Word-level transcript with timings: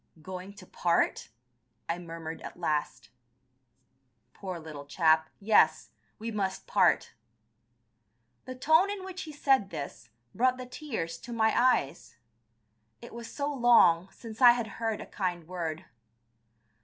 "Going 0.23 0.53
to 0.55 0.65
part!" 0.65 1.29
I 1.87 1.99
murmured 1.99 2.41
at 2.41 2.57
last. 2.57 3.11
"Poor 4.33 4.57
little 4.59 4.87
chap, 4.87 5.29
yes, 5.39 5.91
we 6.17 6.31
must 6.31 6.65
part." 6.65 7.13
The 8.45 8.55
tone 8.55 8.89
in 8.89 9.05
which 9.05 9.21
he 9.25 9.31
said 9.31 9.69
this 9.69 10.09
brought 10.33 10.57
the 10.57 10.65
tears 10.65 11.19
to 11.19 11.31
my 11.31 11.53
eyes. 11.55 12.15
It 12.99 13.13
was 13.13 13.31
so 13.31 13.53
long 13.53 14.09
since 14.11 14.41
I 14.41 14.53
had 14.53 14.65
heard 14.81 15.01
a 15.01 15.05
kind 15.05 15.47
word. 15.47 15.85